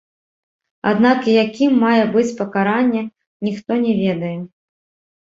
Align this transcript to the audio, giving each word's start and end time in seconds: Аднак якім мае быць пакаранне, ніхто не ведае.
Аднак 0.91 1.27
якім 1.43 1.77
мае 1.85 2.01
быць 2.17 2.33
пакаранне, 2.41 3.07
ніхто 3.49 3.71
не 3.87 3.93
ведае. 4.03 4.37